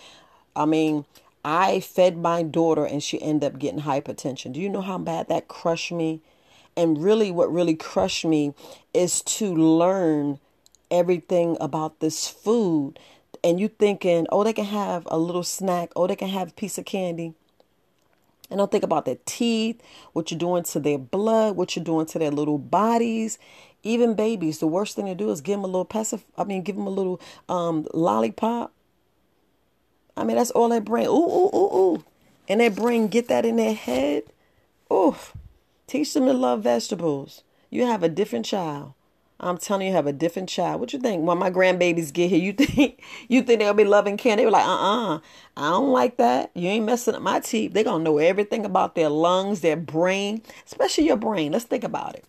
I 0.55 0.65
mean, 0.65 1.05
I 1.43 1.79
fed 1.81 2.17
my 2.17 2.43
daughter 2.43 2.85
and 2.85 3.03
she 3.03 3.21
ended 3.21 3.53
up 3.53 3.59
getting 3.59 3.81
hypertension. 3.81 4.53
Do 4.53 4.61
you 4.61 4.69
know 4.69 4.81
how 4.81 4.97
bad 4.97 5.27
that 5.29 5.47
crushed 5.47 5.91
me? 5.91 6.21
And 6.77 7.03
really, 7.03 7.31
what 7.31 7.51
really 7.51 7.75
crushed 7.75 8.25
me 8.25 8.53
is 8.93 9.21
to 9.23 9.53
learn 9.53 10.39
everything 10.89 11.57
about 11.59 11.99
this 11.99 12.27
food. 12.27 12.99
And 13.43 13.59
you 13.59 13.67
thinking, 13.67 14.27
oh, 14.29 14.43
they 14.43 14.53
can 14.53 14.65
have 14.65 15.07
a 15.11 15.17
little 15.17 15.43
snack, 15.43 15.91
oh, 15.95 16.07
they 16.07 16.15
can 16.15 16.29
have 16.29 16.49
a 16.49 16.53
piece 16.53 16.77
of 16.77 16.85
candy. 16.85 17.33
And 18.51 18.59
don't 18.59 18.69
think 18.69 18.83
about 18.83 19.05
their 19.05 19.17
teeth, 19.25 19.81
what 20.13 20.29
you're 20.29 20.37
doing 20.37 20.63
to 20.63 20.79
their 20.79 20.99
blood, 20.99 21.55
what 21.55 21.75
you're 21.75 21.85
doing 21.85 22.05
to 22.07 22.19
their 22.19 22.31
little 22.31 22.59
bodies. 22.59 23.39
Even 23.81 24.13
babies, 24.13 24.59
the 24.59 24.67
worst 24.67 24.95
thing 24.95 25.07
to 25.07 25.15
do 25.15 25.31
is 25.31 25.41
give 25.41 25.57
them 25.57 25.63
a 25.63 25.67
little 25.67 25.85
passive. 25.85 26.25
I 26.37 26.43
mean, 26.43 26.61
give 26.61 26.75
them 26.75 26.85
a 26.85 26.91
little 26.91 27.19
um, 27.49 27.87
lollipop 27.93 28.71
I 30.15 30.23
mean, 30.23 30.37
that's 30.37 30.51
all 30.51 30.69
they 30.69 30.79
bring. 30.79 31.07
Ooh, 31.07 31.11
ooh, 31.11 31.49
ooh, 31.53 31.75
ooh. 31.75 32.03
And 32.47 32.59
they 32.59 32.69
bring, 32.69 33.07
get 33.07 33.27
that 33.29 33.45
in 33.45 33.55
their 33.55 33.73
head. 33.73 34.23
Oof. 34.91 35.33
Teach 35.87 36.13
them 36.13 36.25
to 36.25 36.33
love 36.33 36.63
vegetables. 36.63 37.43
You 37.69 37.85
have 37.85 38.03
a 38.03 38.09
different 38.09 38.45
child. 38.45 38.93
I'm 39.41 39.57
telling 39.57 39.87
you, 39.87 39.93
have 39.93 40.07
a 40.07 40.13
different 40.13 40.49
child. 40.49 40.79
What 40.79 40.93
you 40.93 40.99
think? 40.99 41.25
When 41.25 41.37
my 41.37 41.49
grandbabies 41.49 42.13
get 42.13 42.29
here, 42.29 42.39
you 42.39 42.53
think 42.65 43.01
you 43.27 43.41
think 43.41 43.59
they'll 43.59 43.73
be 43.73 43.83
loving 43.83 44.17
candy? 44.17 44.41
They 44.41 44.45
were 44.45 44.51
like, 44.51 44.65
uh-uh. 44.65 45.19
I 45.57 45.69
don't 45.69 45.91
like 45.91 46.17
that. 46.17 46.51
You 46.53 46.69
ain't 46.69 46.85
messing 46.85 47.15
up 47.15 47.21
my 47.21 47.39
teeth. 47.39 47.73
They're 47.73 47.83
gonna 47.83 48.03
know 48.03 48.19
everything 48.19 48.65
about 48.65 48.95
their 48.95 49.09
lungs, 49.09 49.61
their 49.61 49.75
brain, 49.75 50.43
especially 50.65 51.07
your 51.07 51.17
brain. 51.17 51.51
Let's 51.51 51.65
think 51.65 51.83
about 51.83 52.15
it. 52.15 52.25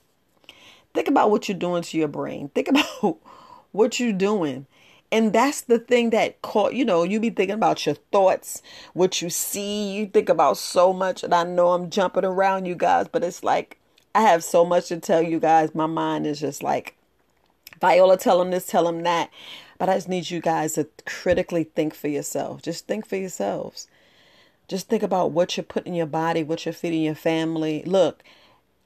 Think 0.94 1.08
about 1.08 1.30
what 1.30 1.48
you're 1.48 1.58
doing 1.58 1.82
to 1.82 1.98
your 1.98 2.08
brain. 2.08 2.50
Think 2.54 2.68
about 2.70 3.18
what 3.72 4.00
you're 4.00 4.12
doing 4.12 4.66
and 5.12 5.32
that's 5.32 5.60
the 5.60 5.78
thing 5.78 6.10
that 6.10 6.40
caught 6.42 6.74
you 6.74 6.84
know 6.84 7.02
you 7.04 7.20
be 7.20 7.30
thinking 7.30 7.54
about 7.54 7.84
your 7.84 7.94
thoughts 8.10 8.62
what 8.94 9.20
you 9.20 9.28
see 9.28 9.92
you 9.92 10.06
think 10.06 10.28
about 10.28 10.56
so 10.56 10.92
much 10.92 11.22
and 11.22 11.34
i 11.34 11.44
know 11.44 11.72
i'm 11.72 11.90
jumping 11.90 12.24
around 12.24 12.64
you 12.64 12.74
guys 12.74 13.06
but 13.12 13.22
it's 13.22 13.44
like 13.44 13.78
i 14.14 14.22
have 14.22 14.42
so 14.42 14.64
much 14.64 14.88
to 14.88 14.98
tell 14.98 15.22
you 15.22 15.38
guys 15.38 15.74
my 15.74 15.86
mind 15.86 16.26
is 16.26 16.40
just 16.40 16.62
like 16.62 16.96
viola 17.82 18.16
tell 18.16 18.38
them 18.38 18.50
this 18.50 18.66
tell 18.66 18.84
them 18.84 19.02
that 19.02 19.30
but 19.76 19.90
i 19.90 19.94
just 19.94 20.08
need 20.08 20.30
you 20.30 20.40
guys 20.40 20.72
to 20.74 20.88
critically 21.04 21.64
think 21.64 21.92
for 21.94 22.08
yourself 22.08 22.62
just 22.62 22.86
think 22.86 23.06
for 23.06 23.16
yourselves 23.16 23.88
just 24.68 24.88
think 24.88 25.02
about 25.02 25.32
what 25.32 25.56
you're 25.56 25.64
putting 25.64 25.92
in 25.92 25.98
your 25.98 26.06
body 26.06 26.42
what 26.42 26.64
you're 26.64 26.72
feeding 26.72 27.02
your 27.02 27.14
family 27.14 27.82
look 27.84 28.22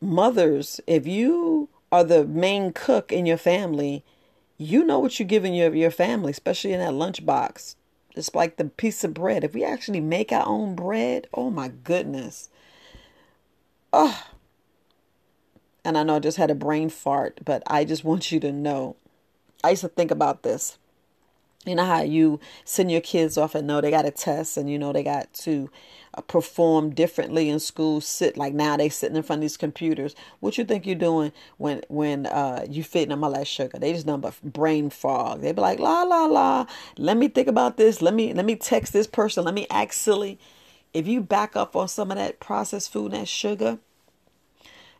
mothers 0.00 0.81
if 0.88 1.07
you 1.07 1.69
are 1.93 2.03
the 2.03 2.25
main 2.26 2.73
cook 2.73 3.12
in 3.12 3.25
your 3.25 3.37
family 3.37 4.03
you 4.59 4.85
know 4.85 4.99
what 4.99 5.19
you're 5.19 5.26
giving 5.26 5.55
your, 5.55 5.75
your 5.75 5.91
family, 5.91 6.31
especially 6.31 6.73
in 6.73 6.81
that 6.81 6.93
lunchbox. 6.93 7.76
It's 8.15 8.35
like 8.35 8.57
the 8.57 8.65
piece 8.65 9.05
of 9.05 9.12
bread. 9.12 9.45
If 9.45 9.55
we 9.55 9.65
actually 9.65 10.00
make 10.00 10.33
our 10.33 10.47
own 10.47 10.75
bread, 10.75 11.26
oh 11.35 11.50
my 11.50 11.69
goodness. 11.69 12.49
Oh. 13.93 14.25
And 15.87 15.97
I 15.99 16.02
know 16.05 16.16
I 16.16 16.21
just 16.21 16.38
had 16.38 16.50
a 16.50 16.57
brain 16.57 16.90
fart, 16.90 17.40
but 17.45 17.62
I 17.69 17.85
just 17.85 18.05
want 18.05 18.33
you 18.33 18.40
to 18.40 18.52
know. 18.52 18.97
I 19.64 19.71
used 19.71 19.83
to 19.83 19.88
think 19.88 20.11
about 20.11 20.43
this. 20.43 20.78
you 21.66 21.75
know 21.75 21.85
how 21.85 22.02
you 22.02 22.40
send 22.64 22.90
your 22.93 23.00
kids 23.00 23.37
off 23.38 23.55
and 23.55 23.66
know 23.66 23.81
they 23.81 23.90
got 23.90 24.07
a 24.07 24.11
test 24.11 24.57
and 24.57 24.71
you 24.71 24.78
know 24.78 24.93
they 24.93 25.02
got 25.02 25.33
to 25.35 25.71
uh, 26.14 26.23
perform 26.23 26.90
differently 26.90 27.49
in 27.50 27.59
school 27.61 28.00
sit 28.00 28.37
like 28.37 28.55
now 28.55 28.76
they 28.76 28.88
sitting 28.88 29.16
in 29.16 29.23
front 29.23 29.38
of 29.40 29.43
these 29.43 29.57
computers. 29.57 30.14
What 30.40 30.59
you 30.59 30.64
think 30.64 30.87
you're 30.87 30.95
doing 30.97 31.33
when 31.59 31.83
when 31.88 32.26
uh 32.26 32.66
you 32.71 32.85
fitting 32.85 33.11
them 33.11 33.25
all 33.25 33.33
that 33.35 33.47
sugar? 33.49 33.78
They 33.78 33.93
just 33.93 34.07
number 34.07 34.33
brain 34.45 34.90
fog. 34.90 35.43
They 35.43 35.52
be 35.52 35.61
like 35.61 35.81
la 35.81 36.02
la 36.05 36.26
la. 36.26 36.66
Let 36.99 37.16
me 37.16 37.28
think 37.28 37.49
about 37.49 37.76
this. 37.78 38.02
Let 38.02 38.14
me 38.14 38.33
let 38.35 38.47
me 38.47 38.57
text 38.57 38.93
this 38.93 39.07
person. 39.09 39.45
Let 39.45 39.55
me 39.55 39.66
act 39.71 39.95
silly. 39.95 40.38
If 40.95 41.07
you 41.09 41.21
back 41.21 41.57
up 41.57 41.76
on 41.76 41.88
some 41.88 42.11
of 42.11 42.16
that 42.19 42.40
processed 42.40 42.93
food 42.93 43.12
and 43.12 43.23
that 43.23 43.28
sugar 43.28 43.78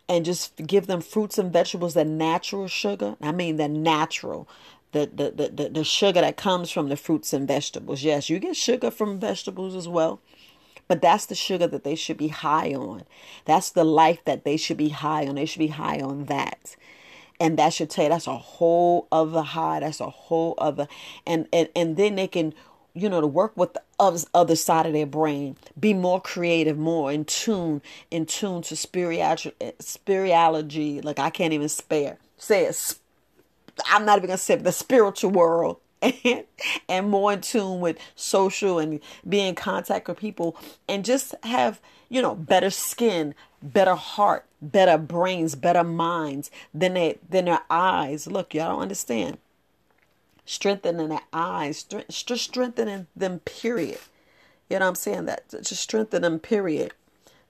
and 0.09 0.25
just 0.25 0.55
give 0.67 0.87
them 0.87 1.01
fruits 1.01 1.39
and 1.39 1.53
vegetables 1.53 1.95
that 1.95 2.07
natural 2.07 2.69
sugar 2.69 3.17
i 3.21 3.33
mean 3.33 3.57
the 3.57 3.69
natural 3.69 4.49
the, 4.93 5.31
the, 5.35 5.51
the, 5.51 5.69
the 5.69 5.85
sugar 5.85 6.21
that 6.21 6.37
comes 6.37 6.71
from 6.71 6.89
the 6.89 6.97
fruits 6.97 7.33
and 7.33 7.47
vegetables. 7.47 8.03
Yes, 8.03 8.31
you 8.31 8.39
get 8.39 8.57
sugar 8.57 8.91
from 8.91 9.21
vegetables 9.21 9.75
as 9.75 9.89
well, 9.89 10.21
but 10.89 11.03
that's 11.03 11.27
the 11.27 11.35
sugar 11.35 11.67
that 11.67 11.85
they 11.85 11.95
should 11.95 12.17
be 12.17 12.29
high 12.29 12.73
on. 12.73 13.03
That's 13.45 13.71
the 13.71 13.85
life 13.85 14.25
that 14.25 14.45
they 14.45 14.57
should 14.57 14.77
be 14.77 14.91
high 14.91 15.27
on. 15.27 15.35
They 15.35 15.47
should 15.47 15.59
be 15.59 15.69
high 15.69 16.01
on 16.01 16.27
that. 16.27 16.77
And 17.39 17.59
that 17.59 17.75
should 17.75 17.91
tell 17.91 18.05
you 18.05 18.11
that's 18.11 18.27
a 18.27 18.39
whole 18.39 19.09
other 19.13 19.43
high. 19.43 19.81
That's 19.81 20.01
a 20.01 20.09
whole 20.09 20.55
other 20.57 20.89
and 21.27 21.47
and, 21.53 21.69
and 21.77 21.97
then 21.97 22.15
they 22.15 22.29
can 22.29 22.55
you 22.97 23.09
know 23.09 23.21
to 23.21 23.27
work 23.27 23.57
with 23.57 23.75
the 23.75 23.83
other 24.35 24.57
side 24.57 24.87
of 24.87 24.93
their 24.93 25.07
brain 25.07 25.57
be 25.79 25.93
more 25.95 26.21
creative 26.21 26.79
more 26.79 27.13
in 27.13 27.25
tune 27.25 27.81
in 28.11 28.27
tune 28.27 28.63
to 28.63 28.75
spirituality 28.75 29.53
eh, 29.61 29.73
spirituality 29.79 31.01
like 31.03 31.19
i 31.19 31.31
can't 31.31 31.53
even 31.53 31.69
spare. 31.69 32.19
Say 32.39 32.65
it. 32.67 32.95
I'm 33.91 34.05
not 34.05 34.19
even 34.19 34.29
gonna 34.29 34.39
say 34.39 34.57
the 34.57 34.73
spiritual 34.73 35.31
world. 35.31 35.79
And, 36.03 36.45
and 36.89 37.11
more 37.11 37.33
in 37.33 37.41
tune 37.41 37.81
with 37.81 37.99
social 38.15 38.79
and 38.79 39.01
be 39.29 39.41
in 39.41 39.55
contact 39.55 40.09
with 40.09 40.19
people 40.19 40.57
and 40.89 41.05
just 41.05 41.35
have 41.43 41.81
you 42.09 42.21
know 42.21 42.35
better 42.35 42.71
skin 42.71 43.35
better 43.63 43.95
heart 43.95 44.45
better 44.61 44.99
brains 44.99 45.55
better 45.55 45.83
minds 45.85 46.51
than 46.75 46.95
they 46.95 47.19
than 47.29 47.47
their 47.47 47.63
eyes. 47.71 48.27
Look 48.27 48.55
y'all 48.55 48.73
don't 48.73 48.83
understand 48.83 49.39
strengthening 50.47 51.09
their 51.09 51.21
eyes 51.33 51.83
just 51.83 52.45
strengthening 52.45 53.07
them 53.15 53.41
period 53.41 53.99
you 54.71 54.79
know 54.79 54.87
what 54.87 54.89
i'm 54.89 54.95
saying 54.95 55.27
that 55.27 55.49
just 55.51 55.83
strengthen 55.83 56.23
them 56.23 56.39
period 56.39 56.93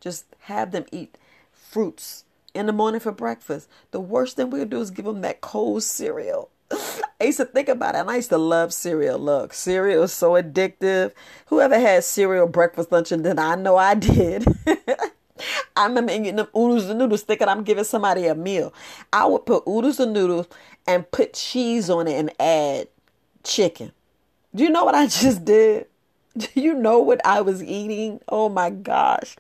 just 0.00 0.25
have 0.41 0.73
them 0.73 0.85
eat 0.91 1.17
fruits 1.53 2.25
in 2.57 2.67
the 2.67 2.73
morning 2.73 3.00
for 3.00 3.12
breakfast. 3.12 3.69
The 3.91 4.00
worst 4.00 4.37
thing 4.37 4.50
we 4.50 4.61
could 4.61 4.71
do 4.71 4.81
is 4.81 4.91
give 4.91 5.05
them 5.05 5.21
that 5.21 5.41
cold 5.41 5.83
cereal. 5.83 6.50
I 7.21 7.25
used 7.25 7.38
to 7.38 7.45
think 7.45 7.69
about 7.69 7.95
it, 7.95 7.99
and 7.99 8.11
I 8.11 8.17
used 8.17 8.31
to 8.31 8.38
love 8.38 8.73
cereal. 8.73 9.19
Look, 9.19 9.53
cereal 9.53 10.05
is 10.05 10.12
so 10.12 10.33
addictive. 10.33 11.12
Whoever 11.47 11.79
had 11.79 12.05
cereal 12.05 12.47
breakfast, 12.47 12.91
lunch, 12.93 13.12
and 13.12 13.23
dinner, 13.23 13.43
I 13.43 13.57
know 13.57 13.76
I 13.76 13.95
did. 13.95 14.47
I 15.76 15.87
remember 15.87 16.12
eating 16.12 16.37
them 16.37 16.49
oodles 16.57 16.88
and 16.88 16.99
noodles, 16.99 17.23
thinking 17.23 17.49
I'm 17.49 17.62
giving 17.62 17.85
somebody 17.85 18.26
a 18.26 18.35
meal. 18.35 18.73
I 19.12 19.26
would 19.26 19.47
put 19.47 19.66
oodles 19.69 20.00
and 20.00 20.12
noodles 20.12 20.47
and 20.87 21.11
put 21.11 21.35
cheese 21.35 21.90
on 21.90 22.09
it 22.09 22.14
and 22.14 22.33
add 22.40 22.88
chicken. 23.45 23.93
Do 24.55 24.64
you 24.64 24.71
know 24.71 24.85
what 24.85 24.95
I 24.95 25.07
just 25.07 25.45
did? 25.45 25.87
Do 26.37 26.49
you 26.55 26.75
know 26.75 26.99
what 26.99 27.25
I 27.25 27.40
was 27.40 27.62
eating? 27.62 28.21
Oh 28.28 28.49
my 28.49 28.69
gosh. 28.69 29.37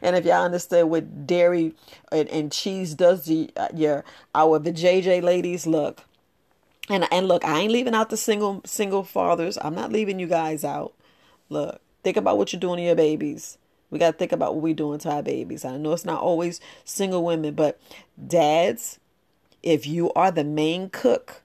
And 0.00 0.16
if 0.16 0.24
y'all 0.24 0.44
understand 0.44 0.88
what 0.88 1.26
dairy 1.26 1.74
and, 2.10 2.26
and 2.28 2.50
cheese 2.50 2.94
does 2.94 3.26
to 3.26 3.48
uh, 3.56 3.68
your 3.74 4.04
our 4.34 4.58
the 4.58 4.72
JJ 4.72 5.22
ladies, 5.22 5.66
look. 5.66 6.04
And 6.88 7.06
and 7.12 7.28
look, 7.28 7.44
I 7.44 7.60
ain't 7.60 7.72
leaving 7.72 7.94
out 7.94 8.08
the 8.08 8.16
single 8.16 8.62
single 8.64 9.04
fathers. 9.04 9.58
I'm 9.60 9.74
not 9.74 9.92
leaving 9.92 10.18
you 10.18 10.26
guys 10.26 10.64
out. 10.64 10.94
Look, 11.50 11.82
think 12.02 12.16
about 12.16 12.38
what 12.38 12.52
you're 12.52 12.60
doing 12.60 12.78
to 12.78 12.82
your 12.82 12.94
babies. 12.94 13.58
We 13.90 13.98
got 13.98 14.12
to 14.12 14.16
think 14.16 14.32
about 14.32 14.54
what 14.54 14.62
we're 14.62 14.74
doing 14.74 14.98
to 15.00 15.10
our 15.10 15.22
babies. 15.22 15.64
I 15.64 15.76
know 15.76 15.92
it's 15.92 16.04
not 16.04 16.20
always 16.20 16.60
single 16.84 17.24
women, 17.24 17.54
but 17.54 17.80
dads, 18.26 18.98
if 19.62 19.86
you 19.86 20.12
are 20.12 20.30
the 20.30 20.44
main 20.44 20.90
cook 20.90 21.42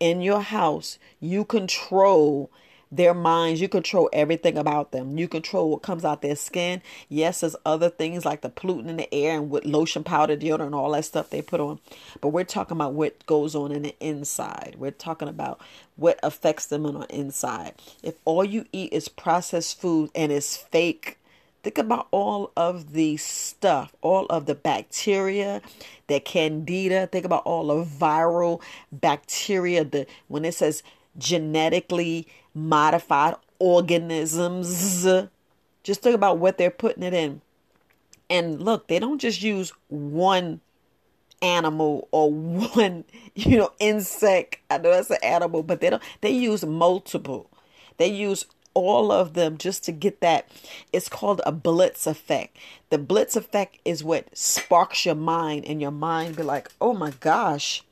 in 0.00 0.20
your 0.20 0.40
house, 0.40 0.98
you 1.20 1.44
control 1.44 2.50
their 2.90 3.14
minds. 3.14 3.60
You 3.60 3.68
control 3.68 4.08
everything 4.12 4.56
about 4.56 4.92
them. 4.92 5.18
You 5.18 5.28
control 5.28 5.70
what 5.70 5.82
comes 5.82 6.04
out 6.04 6.22
their 6.22 6.36
skin. 6.36 6.82
Yes, 7.08 7.40
there's 7.40 7.56
other 7.64 7.90
things 7.90 8.24
like 8.24 8.40
the 8.40 8.50
pollutant 8.50 8.88
in 8.88 8.96
the 8.96 9.12
air 9.14 9.36
and 9.36 9.50
with 9.50 9.64
lotion, 9.64 10.04
powder, 10.04 10.36
deodorant, 10.36 10.74
all 10.74 10.92
that 10.92 11.04
stuff 11.04 11.30
they 11.30 11.42
put 11.42 11.60
on. 11.60 11.80
But 12.20 12.28
we're 12.28 12.44
talking 12.44 12.76
about 12.76 12.94
what 12.94 13.24
goes 13.26 13.54
on 13.54 13.72
in 13.72 13.82
the 13.82 13.94
inside. 14.00 14.76
We're 14.78 14.90
talking 14.90 15.28
about 15.28 15.60
what 15.96 16.18
affects 16.22 16.66
them 16.66 16.86
on 16.86 17.00
the 17.00 17.14
inside. 17.14 17.74
If 18.02 18.14
all 18.24 18.44
you 18.44 18.64
eat 18.72 18.92
is 18.92 19.08
processed 19.08 19.80
food 19.80 20.10
and 20.14 20.32
it's 20.32 20.56
fake, 20.56 21.18
think 21.62 21.78
about 21.78 22.08
all 22.10 22.52
of 22.56 22.92
the 22.92 23.16
stuff, 23.16 23.94
all 24.00 24.26
of 24.26 24.46
the 24.46 24.54
bacteria, 24.54 25.62
the 26.06 26.20
candida. 26.20 27.06
Think 27.06 27.24
about 27.24 27.44
all 27.44 27.68
the 27.68 27.84
viral 27.84 28.62
bacteria. 28.92 29.84
The 29.84 30.06
when 30.28 30.44
it 30.44 30.54
says 30.54 30.82
genetically 31.16 32.28
modified 32.54 33.34
organisms. 33.58 35.06
Just 35.82 36.02
think 36.02 36.14
about 36.14 36.38
what 36.38 36.58
they're 36.58 36.70
putting 36.70 37.02
it 37.02 37.14
in. 37.14 37.40
And 38.30 38.62
look, 38.62 38.88
they 38.88 38.98
don't 38.98 39.20
just 39.20 39.42
use 39.42 39.72
one 39.88 40.60
animal 41.40 42.08
or 42.10 42.32
one, 42.32 43.04
you 43.34 43.58
know, 43.58 43.72
insect. 43.78 44.58
I 44.70 44.78
know 44.78 44.90
that's 44.90 45.10
an 45.10 45.18
animal, 45.22 45.62
but 45.62 45.80
they 45.80 45.90
don't 45.90 46.02
they 46.20 46.30
use 46.30 46.64
multiple. 46.64 47.50
They 47.96 48.08
use 48.08 48.46
all 48.74 49.10
of 49.10 49.34
them 49.34 49.58
just 49.58 49.84
to 49.84 49.92
get 49.92 50.20
that 50.20 50.48
it's 50.92 51.08
called 51.08 51.40
a 51.44 51.52
blitz 51.52 52.06
effect. 52.06 52.56
The 52.90 52.98
blitz 52.98 53.36
effect 53.36 53.78
is 53.84 54.04
what 54.04 54.36
sparks 54.36 55.04
your 55.04 55.14
mind 55.14 55.64
and 55.66 55.80
your 55.80 55.90
mind 55.90 56.36
be 56.36 56.42
like, 56.42 56.70
"Oh 56.80 56.94
my 56.94 57.10
gosh. 57.10 57.82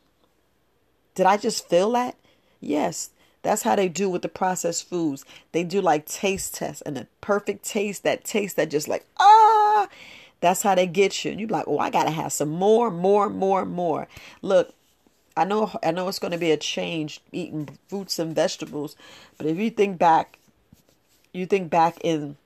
Did 1.15 1.27
I 1.27 1.37
just 1.37 1.69
feel 1.69 1.93
that?" 1.93 2.17
Yes, 2.61 3.11
that's 3.47 3.63
how 3.63 3.77
they 3.77 3.89
do 3.89 4.11
with 4.11 4.23
the 4.23 4.29
processed 4.29 4.89
foods. 4.89 5.25
They 5.53 5.63
do 5.63 5.81
like 5.81 6.07
taste 6.07 6.55
tests 6.55 6.83
and 6.83 6.99
a 6.99 7.07
perfect 7.21 7.65
taste, 7.65 8.03
that 8.03 8.25
taste 8.25 8.57
that 8.57 8.71
just 8.71 8.89
like, 8.89 9.07
ah, 9.19 9.89
that's 10.41 10.63
how 10.63 10.75
they 10.75 10.87
get 10.87 11.25
you. 11.25 11.31
And 11.31 11.41
you're 11.41 11.49
like, 11.49 11.67
oh, 11.69 11.79
I 11.79 11.91
gotta 11.91 12.11
have 12.11 12.33
some 12.33 12.49
more, 12.49 12.91
more, 12.91 13.31
more, 13.31 13.65
more. 13.65 14.09
Look, 14.43 14.75
I 15.37 15.45
know 15.45 15.71
I 15.85 15.93
know 15.93 16.09
it's 16.09 16.19
gonna 16.19 16.39
be 16.39 16.51
a 16.51 16.57
change 16.57 17.21
eating 17.31 17.69
fruits 17.89 18.19
and 18.19 18.35
vegetables, 18.35 18.97
but 19.37 19.47
if 19.47 19.57
you 19.59 19.71
think 19.71 19.99
back, 19.99 20.39
you 21.37 21.47
think 21.47 21.71
back 21.71 21.99
in 22.03 22.37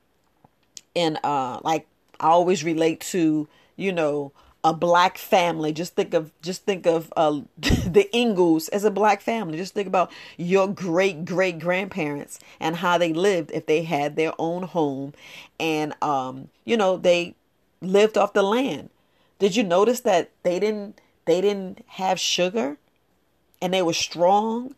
in 0.94 1.18
uh 1.22 1.60
like 1.62 1.86
I 2.18 2.28
always 2.28 2.62
relate 2.62 3.00
to, 3.12 3.48
you 3.76 3.92
know, 3.92 4.32
a 4.62 4.72
black 4.72 5.16
family. 5.16 5.72
Just 5.72 5.94
think 5.94 6.14
of 6.14 6.32
just 6.42 6.64
think 6.64 6.86
of 6.86 7.12
uh, 7.16 7.40
the 7.58 8.08
Ingalls 8.14 8.68
as 8.68 8.84
a 8.84 8.90
black 8.90 9.20
family. 9.20 9.56
Just 9.56 9.74
think 9.74 9.88
about 9.88 10.12
your 10.36 10.68
great 10.68 11.24
great 11.24 11.58
grandparents 11.58 12.38
and 12.58 12.76
how 12.76 12.98
they 12.98 13.12
lived 13.12 13.50
if 13.52 13.66
they 13.66 13.82
had 13.82 14.16
their 14.16 14.32
own 14.38 14.64
home, 14.64 15.14
and 15.58 15.94
um, 16.02 16.48
you 16.64 16.76
know 16.76 16.96
they 16.96 17.34
lived 17.80 18.18
off 18.18 18.32
the 18.32 18.42
land. 18.42 18.90
Did 19.38 19.56
you 19.56 19.64
notice 19.64 20.00
that 20.00 20.30
they 20.42 20.60
didn't 20.60 21.00
they 21.24 21.40
didn't 21.40 21.84
have 21.86 22.20
sugar, 22.20 22.76
and 23.62 23.72
they 23.72 23.82
were 23.82 23.94
strong. 23.94 24.74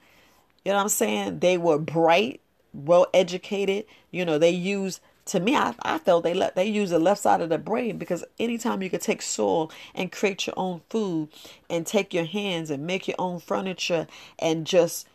You 0.65 0.71
know 0.71 0.77
what 0.77 0.83
I'm 0.83 0.89
saying? 0.91 1.41
They 1.41 1.59
were 1.59 1.79
bright, 1.79 2.41
well 2.73 3.07
educated. 3.15 3.85
You 4.11 4.25
know 4.25 4.39
they 4.39 4.51
use 4.51 5.01
to 5.27 5.41
me, 5.41 5.55
I, 5.55 5.75
I 5.83 5.99
felt 5.99 6.25
they 6.25 6.35
let 6.35 6.57
they 6.57 6.67
use 6.67 6.91
the 6.91 6.99
left 6.99 7.21
side 7.21 7.41
of 7.41 7.49
the 7.49 7.59
brain 7.59 7.99
because 7.99 8.25
anytime 8.39 8.83
you 8.83 8.91
could 8.91 9.01
take 9.01 9.23
soil 9.23 9.71
and 9.95 10.11
create 10.11 10.47
your 10.47 10.55
own 10.57 10.83
food 10.91 11.29
and 11.71 11.87
take 11.87 12.13
your 12.13 12.25
hands 12.25 12.71
and 12.71 12.87
make 12.87 13.07
your 13.07 13.17
own 13.19 13.39
furniture 13.39 14.07
and 14.39 14.67
just 14.67 15.07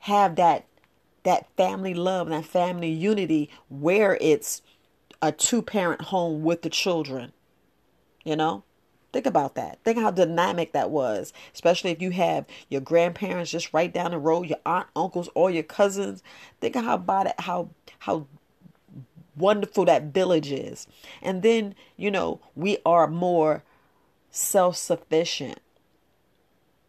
have 0.00 0.36
that 0.36 0.66
that 1.24 1.46
family 1.56 1.94
love 1.94 2.26
and 2.26 2.42
that 2.42 2.48
family 2.48 2.90
unity 2.90 3.50
where 3.68 4.18
it's 4.20 4.62
a 5.20 5.30
two 5.30 5.62
parent 5.62 6.02
home 6.02 6.42
with 6.42 6.62
the 6.62 6.70
children. 6.70 7.32
You 8.24 8.36
know? 8.36 8.64
Think 9.12 9.26
about 9.26 9.54
that. 9.56 9.78
Think 9.84 9.98
how 9.98 10.10
dynamic 10.10 10.72
that 10.72 10.90
was, 10.90 11.32
especially 11.52 11.90
if 11.90 12.00
you 12.00 12.10
have 12.10 12.46
your 12.70 12.80
grandparents 12.80 13.50
just 13.50 13.72
right 13.74 13.92
down 13.92 14.12
the 14.12 14.18
road, 14.18 14.48
your 14.48 14.58
aunt, 14.64 14.88
uncles, 14.96 15.28
or 15.34 15.50
your 15.50 15.62
cousins. 15.62 16.22
Think 16.60 16.76
how 16.76 16.94
about 16.94 17.26
it, 17.26 17.34
how 17.38 17.68
how 18.00 18.26
wonderful 19.36 19.84
that 19.84 20.04
village 20.04 20.50
is. 20.50 20.86
And 21.20 21.42
then, 21.42 21.74
you 21.96 22.10
know, 22.10 22.40
we 22.54 22.78
are 22.86 23.06
more 23.06 23.62
self 24.30 24.76
sufficient. 24.76 25.60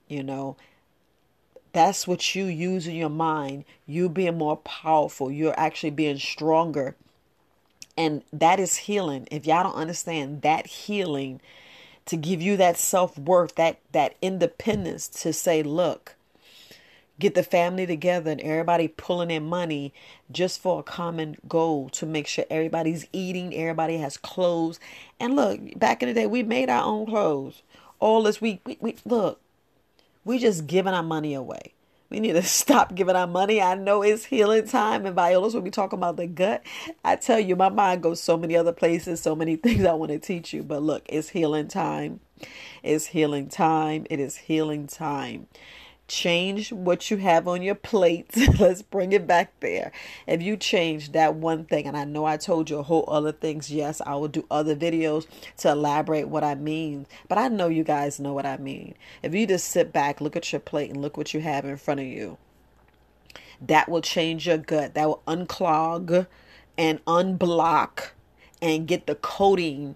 You 0.07 0.23
know, 0.23 0.55
that's 1.73 2.07
what 2.07 2.35
you 2.35 2.45
use 2.45 2.87
in 2.87 2.95
your 2.95 3.09
mind. 3.09 3.65
You 3.85 4.07
being 4.07 4.37
more 4.37 4.57
powerful, 4.57 5.31
you're 5.31 5.59
actually 5.59 5.91
being 5.91 6.19
stronger. 6.19 6.95
And 7.97 8.23
that 8.31 8.59
is 8.59 8.75
healing. 8.77 9.27
If 9.29 9.45
y'all 9.45 9.63
don't 9.63 9.75
understand 9.75 10.41
that 10.41 10.67
healing 10.67 11.41
to 12.05 12.17
give 12.17 12.41
you 12.41 12.57
that 12.57 12.77
self 12.77 13.17
worth, 13.17 13.55
that 13.55 13.79
that 13.91 14.15
independence 14.21 15.07
to 15.07 15.33
say, 15.33 15.63
look, 15.63 16.15
get 17.19 17.35
the 17.35 17.43
family 17.43 17.85
together 17.85 18.31
and 18.31 18.41
everybody 18.41 18.87
pulling 18.87 19.31
in 19.31 19.45
money 19.45 19.93
just 20.31 20.59
for 20.61 20.79
a 20.79 20.83
common 20.83 21.37
goal 21.47 21.89
to 21.89 22.05
make 22.05 22.27
sure 22.27 22.45
everybody's 22.49 23.07
eating, 23.13 23.53
everybody 23.55 23.97
has 23.97 24.17
clothes. 24.17 24.79
And 25.19 25.35
look, 25.35 25.79
back 25.79 26.01
in 26.03 26.09
the 26.09 26.13
day, 26.13 26.27
we 26.27 26.43
made 26.43 26.69
our 26.69 26.83
own 26.83 27.05
clothes. 27.05 27.61
All 27.99 28.23
this 28.23 28.41
week, 28.41 28.61
we, 28.65 28.77
we 28.81 28.97
look, 29.05 29.39
we 30.25 30.39
just 30.39 30.67
giving 30.67 30.93
our 30.93 31.03
money 31.03 31.33
away. 31.33 31.73
We 32.13 32.19
need 32.19 32.33
to 32.33 32.43
stop 32.43 32.93
giving 32.93 33.15
our 33.15 33.25
money. 33.25 33.59
I 33.59 33.73
know 33.73 34.03
it's 34.03 34.25
healing 34.25 34.67
time. 34.67 35.07
And 35.07 35.15
Viola's 35.15 35.55
when 35.55 35.63
we 35.63 35.71
talk 35.71 35.93
about 35.93 36.15
the 36.15 36.27
gut, 36.27 36.63
I 37.03 37.15
tell 37.15 37.39
you, 37.39 37.55
my 37.55 37.69
mind 37.69 38.03
goes 38.03 38.21
so 38.21 38.37
many 38.37 38.55
other 38.55 38.71
places, 38.71 39.19
so 39.19 39.35
many 39.35 39.55
things 39.57 39.83
I 39.83 39.93
want 39.93 40.11
to 40.11 40.19
teach 40.19 40.53
you. 40.53 40.61
But 40.61 40.83
look, 40.83 41.03
it's 41.09 41.29
healing 41.29 41.67
time. 41.67 42.19
It's 42.83 43.07
healing 43.07 43.47
time. 43.47 44.05
It 44.11 44.19
is 44.19 44.37
healing 44.37 44.85
time 44.85 45.47
change 46.07 46.71
what 46.71 47.09
you 47.09 47.17
have 47.17 47.47
on 47.47 47.61
your 47.61 47.75
plate. 47.75 48.29
Let's 48.59 48.81
bring 48.81 49.13
it 49.13 49.25
back 49.25 49.59
there. 49.59 49.91
If 50.27 50.41
you 50.41 50.57
change 50.57 51.11
that 51.13 51.35
one 51.35 51.65
thing, 51.65 51.87
and 51.87 51.95
I 51.97 52.03
know 52.03 52.25
I 52.25 52.37
told 52.37 52.69
you 52.69 52.79
a 52.79 52.83
whole 52.83 53.05
other 53.07 53.31
things, 53.31 53.71
yes, 53.71 54.01
I 54.05 54.15
will 54.15 54.27
do 54.27 54.45
other 54.51 54.75
videos 54.75 55.27
to 55.57 55.71
elaborate 55.71 56.27
what 56.27 56.43
I 56.43 56.55
mean, 56.55 57.05
but 57.27 57.37
I 57.37 57.47
know 57.47 57.67
you 57.67 57.83
guys 57.83 58.19
know 58.19 58.33
what 58.33 58.45
I 58.45 58.57
mean. 58.57 58.95
If 59.21 59.33
you 59.33 59.47
just 59.47 59.67
sit 59.67 59.93
back, 59.93 60.21
look 60.21 60.35
at 60.35 60.51
your 60.51 60.59
plate, 60.59 60.91
and 60.91 61.01
look 61.01 61.17
what 61.17 61.33
you 61.33 61.41
have 61.41 61.65
in 61.65 61.77
front 61.77 61.99
of 61.99 62.05
you, 62.05 62.37
that 63.61 63.89
will 63.89 64.01
change 64.01 64.47
your 64.47 64.57
gut. 64.57 64.93
That 64.93 65.07
will 65.07 65.23
unclog 65.27 66.27
and 66.77 67.03
unblock 67.05 68.09
and 68.61 68.87
get 68.87 69.07
the 69.07 69.15
coating 69.15 69.95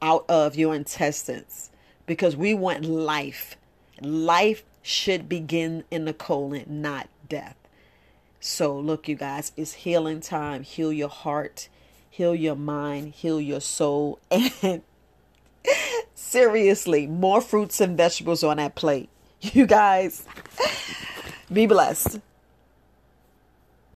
out 0.00 0.24
of 0.28 0.56
your 0.56 0.74
intestines 0.74 1.70
because 2.06 2.36
we 2.36 2.54
want 2.54 2.84
life. 2.84 3.56
Life 4.00 4.64
should 4.84 5.30
begin 5.30 5.82
in 5.90 6.04
the 6.04 6.12
colon, 6.12 6.64
not 6.68 7.08
death. 7.26 7.56
So, 8.38 8.78
look, 8.78 9.08
you 9.08 9.14
guys, 9.14 9.50
it's 9.56 9.72
healing 9.72 10.20
time. 10.20 10.62
Heal 10.62 10.92
your 10.92 11.08
heart, 11.08 11.70
heal 12.10 12.34
your 12.34 12.54
mind, 12.54 13.14
heal 13.14 13.40
your 13.40 13.60
soul. 13.60 14.20
And 14.62 14.82
seriously, 16.14 17.06
more 17.06 17.40
fruits 17.40 17.80
and 17.80 17.96
vegetables 17.96 18.44
on 18.44 18.58
that 18.58 18.74
plate. 18.74 19.08
You 19.40 19.66
guys, 19.66 20.26
be 21.52 21.66
blessed. 21.66 22.20